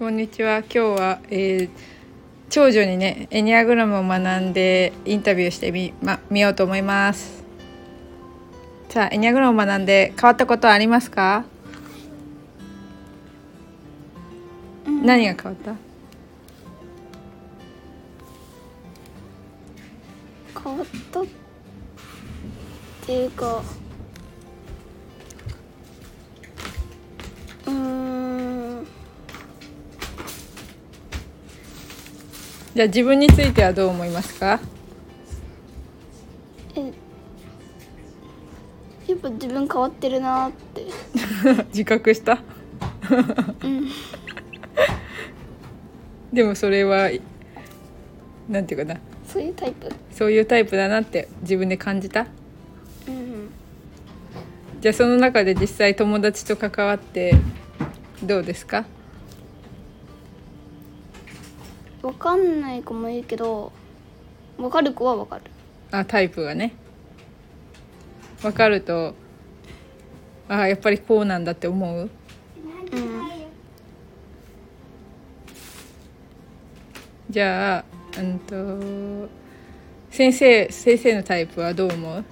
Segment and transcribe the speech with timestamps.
[0.00, 0.60] こんにちは。
[0.60, 1.70] 今日は、えー、
[2.48, 7.44] 長女にねエニアグラムを学んでインタビューしてみ,、ま、見ようと思います。
[8.88, 11.44] さあエニアグラムを学んで変わったことはありますか、
[14.86, 15.74] うん、何が変わった？
[20.64, 21.24] 変わったっ
[23.04, 23.62] ていうか
[32.80, 34.58] じゃあ自分についてはどう思いますか？
[36.74, 36.80] え
[39.06, 40.86] やっぱ自分変わってるなって。
[41.68, 42.38] 自覚した？
[43.62, 43.86] うん。
[46.32, 47.10] でもそれは
[48.48, 48.98] なんていうかな？
[49.28, 49.86] そういうタイプ。
[50.10, 52.28] そういうタイプだなって自分で感じた？
[53.06, 53.50] うん。
[54.80, 57.34] じゃあその中で実際友達と関わって
[58.22, 58.86] どうですか？
[62.02, 63.72] 分かんない子もいるけど
[64.56, 65.44] 分かる子は分かる。
[65.90, 66.72] あタイプがね。
[68.40, 69.14] 分かると
[70.48, 71.98] あやっぱりこうなんだって思う？
[72.00, 72.10] うん。
[77.28, 77.84] じゃあ
[78.18, 79.28] うんと
[80.10, 82.24] 先生先生のタイプはどう思う？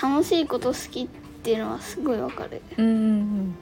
[0.00, 1.08] 楽しいこと好きっ
[1.42, 2.62] ていうのはすごい分かる。
[2.78, 3.54] うんうんうん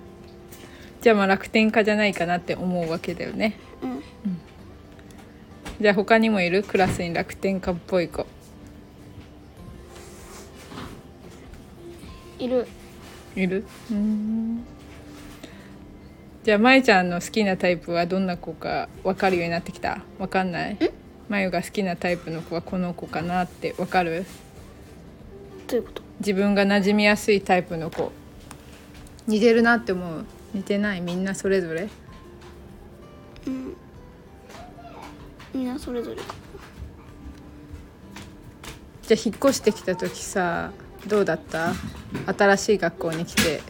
[1.06, 4.02] じゃあまあ楽天家じゃないかなって思うわけだよね、うん、うん、
[5.80, 6.64] じゃあ他にもいる？
[6.64, 8.26] クラスに楽天家っぽい子。
[12.40, 12.66] いる。
[13.36, 13.64] いる？
[13.88, 14.64] うん。
[16.42, 20.00] じゃあまゆちゃんの好きなタイプはどんな子か分かるようになってきた？
[20.18, 20.78] 分かんない？
[21.28, 24.26] まゆが好きなタイプの子はこの子かなって分かる？
[25.68, 26.02] どういうこと？
[26.18, 28.10] 自分が馴染みやすいタイプの子。
[29.28, 30.24] 似てるなって思う？
[30.56, 31.02] 似てない？
[31.02, 31.90] みんなそれぞれ？
[33.46, 33.76] うん。
[35.52, 36.16] みんなそれぞれ。
[36.16, 36.22] か
[39.02, 40.72] じゃあ引っ越してきた時さ
[41.06, 41.74] どうだった？
[42.34, 43.60] 新しい学校に来て。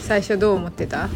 [0.00, 1.10] 最初どう思ってた？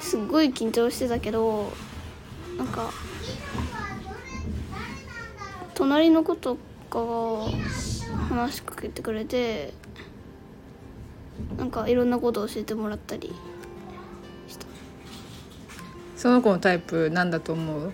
[0.00, 1.72] すっごい緊張してたけど
[2.58, 2.90] なんか
[5.74, 6.56] 隣の子と
[6.90, 7.44] かが
[8.28, 9.74] 話しかけてくれて
[11.58, 13.32] なんかいろんなことを教えてもらったり。
[14.48, 14.66] した
[16.16, 17.92] その子のタイプなんだと思う？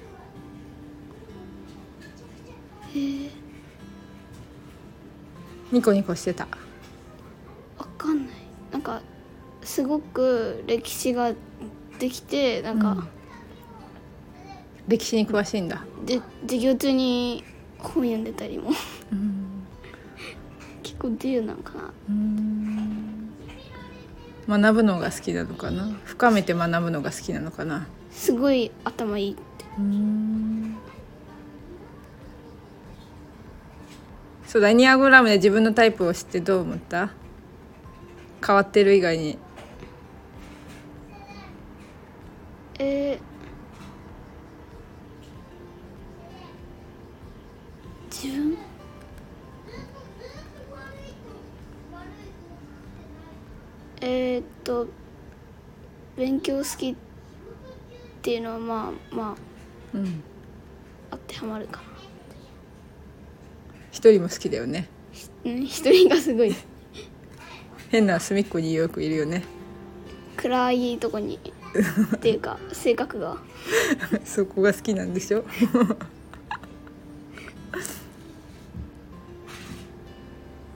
[2.94, 3.30] えー、
[5.72, 6.46] ニコニコしてた？
[7.78, 8.36] わかんない。
[8.72, 9.02] なんか
[9.62, 11.32] すごく歴史が
[11.98, 13.08] できてなんか、うん、
[14.88, 15.84] 歴史に詳しいんだ。
[16.04, 17.44] で授業中に
[17.78, 18.70] 本読んでたりも。
[20.82, 21.92] 結構自由なんかな
[24.48, 25.88] 学ぶのが好きなのかな？
[26.04, 27.86] 深めて学ぶのが好きなのかな？
[28.10, 29.32] すごい頭いい。
[29.32, 29.42] って
[34.46, 37.10] そうだエニアグラムで自分のタイプを知ってどう思った？
[38.46, 39.38] 変わってる以外に。
[42.78, 48.56] えー、自分？
[54.00, 54.86] えー、っと
[56.16, 56.94] 勉強好きっ
[58.22, 59.36] ていうのはまあま
[59.94, 60.22] あ、うん、
[61.10, 61.86] 当てはまるかな。
[63.92, 64.88] 一人も好きだよね。
[65.44, 66.54] 一人がすごい。
[67.90, 69.42] 変な隅っこによくいるよね。
[70.36, 71.38] 暗いとこに。
[72.16, 73.38] っていうか性格が。
[74.24, 75.44] そこが好きなんでしょ？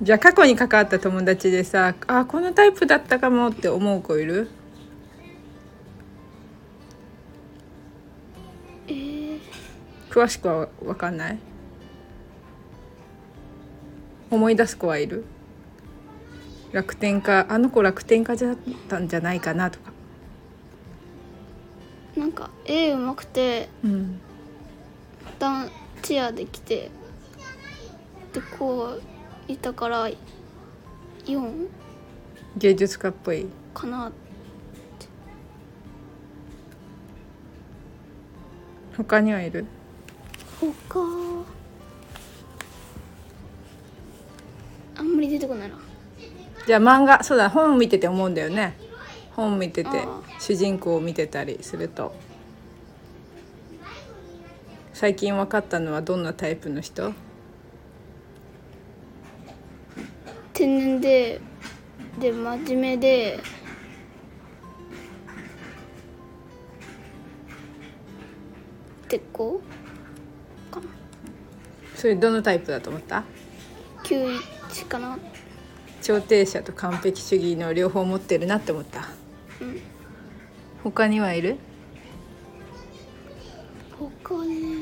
[0.02, 4.48] じゃあ過去に関わった友達でさあこのタイプだったかもって思う子いる？
[8.88, 9.40] えー、
[10.08, 11.38] 詳しくは分かんない？
[14.30, 15.26] 思い出す子はいる？
[16.72, 18.56] 楽天家あの子楽天家だっ
[18.88, 19.92] たんじゃないかなとか。
[22.16, 24.18] なんか絵うまくて、うん、
[25.38, 25.70] ダン
[26.00, 26.90] チアできて
[28.32, 29.02] でこう
[29.52, 30.08] いたから
[31.24, 31.68] 4
[32.56, 33.46] 芸術家っぽい。
[33.74, 34.12] かな
[38.96, 39.64] 他にはいる？
[40.88, 41.00] 他？
[44.96, 45.76] あんまり出てこないな。
[46.66, 48.76] じゃあ漫画そうだ本見てて思うんだよね。
[49.34, 49.90] 本見てて
[50.38, 52.14] 主人公を見てたりすると。
[54.92, 57.14] 最近分かったのはどんなタイプの人？
[60.60, 61.40] 天然で
[62.20, 63.40] で真面目で
[69.08, 69.60] 鉄鋼
[70.70, 70.86] かな
[71.96, 73.24] それどのタイプだと思った
[74.04, 75.18] ?91 かな
[76.02, 79.08] 調停者と完璧主義の両方持ってるなって思った.
[79.62, 79.80] うん
[80.84, 81.56] 他にはいる?
[83.98, 84.79] 他ね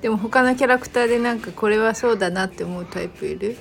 [0.00, 3.56] でも他のキャラクターでなんかこれはそうだなって思うタイプいる？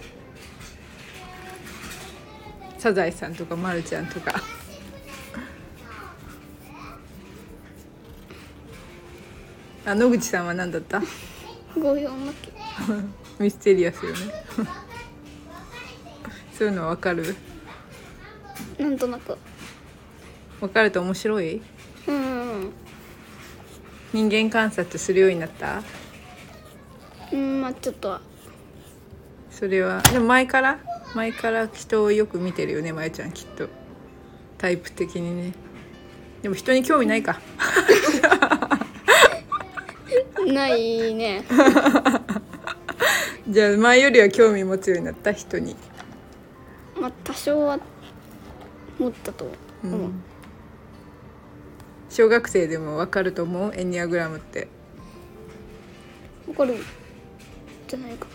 [2.78, 4.42] サザエさんとかまるちゃんとか。
[9.86, 11.02] あ野口さんは何だった？
[13.40, 14.18] ミステリアスよね。
[16.58, 17.36] そういうのわかる？
[18.78, 19.38] なんとなく。
[20.62, 21.62] わかると面白い？
[22.08, 22.72] うん。
[24.14, 25.82] 人間観察するようになった？
[27.32, 28.10] うんまあちょっと。
[28.10, 28.22] は
[29.52, 30.80] それはでも前から？
[31.16, 33.68] 前から人をよく見てるよねまゆちゃんきっと。
[34.58, 35.54] タイプ的にね。
[36.42, 37.40] でも人に興味ないか。
[40.46, 41.44] ないね。
[43.50, 45.32] じゃあ前よりは興味持つようになった？
[45.34, 45.76] 人に、
[47.00, 47.80] まあ多少は
[49.00, 49.50] 持ったと
[49.84, 50.12] 思う、
[52.10, 53.74] 小学生でもわかると思う？
[53.76, 54.68] エニアグラムって。
[56.48, 56.76] わかる
[57.90, 58.28] んじゃないか。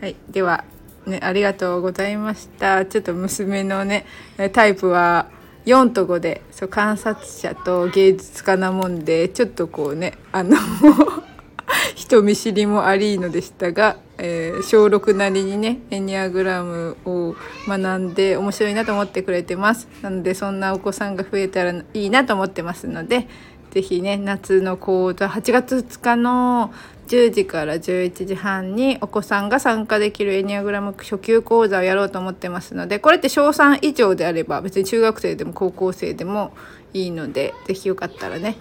[0.00, 0.16] なはい。
[0.30, 0.64] では
[1.06, 2.86] ねありがとうございました。
[2.86, 4.06] ちょっと娘のね
[4.52, 5.30] タイプは
[5.66, 10.56] 4と5でそう観察者と芸術家なもんでちょっとこうねあの
[11.94, 17.34] 人見知りもありのでしたが、えー小6なりにねエニアグラムを
[17.66, 19.88] 学んで面白いなと思ってくれてます。
[20.02, 23.28] なのでそんなお子さんが増えたらいいなと思ってますので
[23.76, 26.72] ぜひね夏の講座8月2日の
[27.08, 36.56] 10時から11時半にお子さんが参加できるエニアグラム初級講座をやろうと思ってますのでこれって小3以上であれば別に中学生でも高校生でも
[36.94, 38.56] いいので是非よかったらね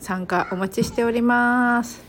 [0.00, 2.05] 参加お待ちしております。